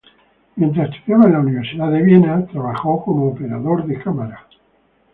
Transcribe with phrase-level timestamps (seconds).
[0.55, 4.47] Mientras estudiaba en la Universidad de Viena trabajó como operador de cámara.